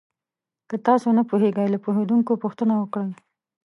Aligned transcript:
که 0.69 0.75
تاسو 0.87 1.07
نه 1.17 1.23
پوهېږئ، 1.29 1.65
له 1.71 1.77
پوهېدونکو 1.85 2.31
پوښتنه 2.43 2.73
وکړئ. 2.77 3.11